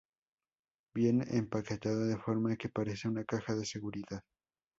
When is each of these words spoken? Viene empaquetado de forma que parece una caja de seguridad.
Viene 0.95 1.25
empaquetado 1.37 2.07
de 2.07 2.17
forma 2.17 2.55
que 2.55 2.69
parece 2.69 3.07
una 3.07 3.23
caja 3.23 3.53
de 3.53 3.67
seguridad. 3.67 4.23